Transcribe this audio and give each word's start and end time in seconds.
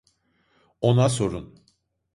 Ona 0.81 1.09
sorun. 1.09 1.59